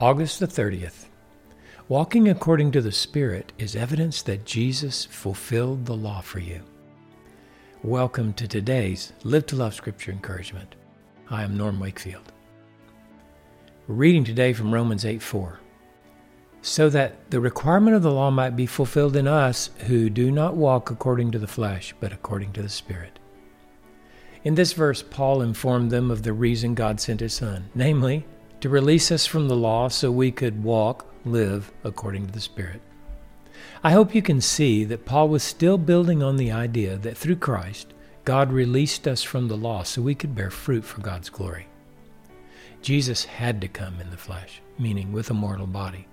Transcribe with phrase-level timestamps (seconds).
[0.00, 1.08] August the 30th.
[1.86, 6.62] Walking according to the Spirit is evidence that Jesus fulfilled the law for you.
[7.82, 10.74] Welcome to today's Live to Love Scripture Encouragement.
[11.28, 12.32] I am Norm Wakefield.
[13.86, 15.60] We're reading today from Romans 8 4.
[16.62, 20.56] So that the requirement of the law might be fulfilled in us who do not
[20.56, 23.18] walk according to the flesh, but according to the Spirit.
[24.44, 28.24] In this verse, Paul informed them of the reason God sent his Son, namely,
[28.60, 32.80] to release us from the law so we could walk, live according to the Spirit.
[33.82, 37.36] I hope you can see that Paul was still building on the idea that through
[37.36, 37.94] Christ,
[38.24, 41.66] God released us from the law so we could bear fruit for God's glory.
[42.82, 46.06] Jesus had to come in the flesh, meaning with a mortal body,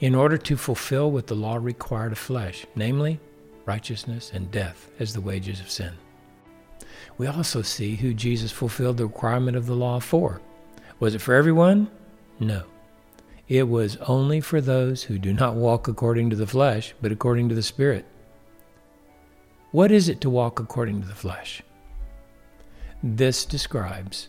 [0.00, 3.18] in order to fulfill what the law required of flesh, namely,
[3.64, 5.92] righteousness and death as the wages of sin.
[7.16, 10.42] We also see who Jesus fulfilled the requirement of the law for
[11.00, 11.90] was it for everyone?
[12.38, 12.64] No.
[13.48, 17.48] It was only for those who do not walk according to the flesh, but according
[17.50, 18.06] to the Spirit.
[19.70, 21.62] What is it to walk according to the flesh?
[23.02, 24.28] This describes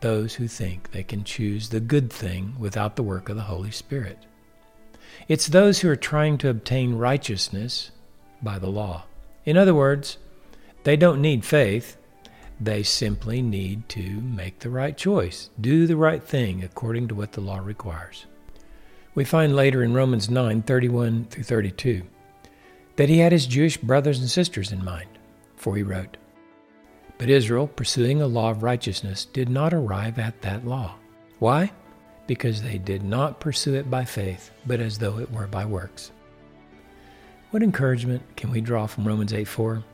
[0.00, 3.70] those who think they can choose the good thing without the work of the Holy
[3.70, 4.18] Spirit.
[5.28, 7.90] It's those who are trying to obtain righteousness
[8.42, 9.04] by the law.
[9.44, 10.18] In other words,
[10.84, 11.96] they don't need faith,
[12.60, 17.32] they simply need to make the right choice, do the right thing according to what
[17.32, 18.26] the law requires.
[19.14, 22.02] We find later in Romans 9 31 through 32
[22.96, 25.08] that he had his Jewish brothers and sisters in mind,
[25.56, 26.16] for he wrote,
[27.18, 30.94] But Israel, pursuing a law of righteousness, did not arrive at that law.
[31.38, 31.72] Why?
[32.26, 36.10] Because they did not pursue it by faith, but as though it were by works.
[37.50, 39.84] What encouragement can we draw from Romans 8 4?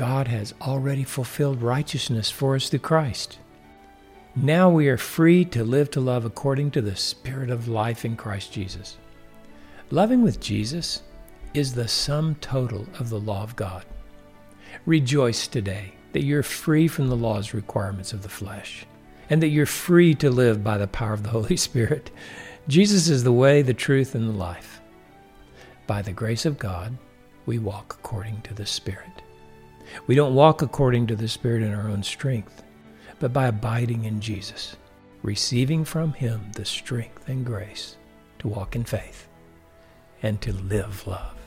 [0.00, 3.38] God has already fulfilled righteousness for us through Christ.
[4.34, 8.16] Now we are free to live to love according to the Spirit of life in
[8.16, 8.96] Christ Jesus.
[9.90, 11.02] Loving with Jesus
[11.52, 13.84] is the sum total of the law of God.
[14.86, 18.86] Rejoice today that you're free from the law's requirements of the flesh
[19.28, 22.10] and that you're free to live by the power of the Holy Spirit.
[22.68, 24.80] Jesus is the way, the truth, and the life.
[25.86, 26.96] By the grace of God,
[27.44, 29.20] we walk according to the Spirit.
[30.06, 32.62] We don't walk according to the Spirit in our own strength,
[33.18, 34.76] but by abiding in Jesus,
[35.22, 37.96] receiving from Him the strength and grace
[38.40, 39.28] to walk in faith
[40.22, 41.39] and to live love.